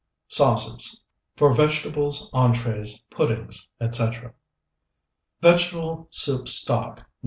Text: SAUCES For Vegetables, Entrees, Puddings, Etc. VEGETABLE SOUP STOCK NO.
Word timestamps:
SAUCES 0.29 0.99
For 1.35 1.53
Vegetables, 1.53 2.27
Entrees, 2.33 2.97
Puddings, 3.11 3.69
Etc. 3.79 4.33
VEGETABLE 5.41 6.07
SOUP 6.09 6.47
STOCK 6.47 6.97
NO. 6.97 7.03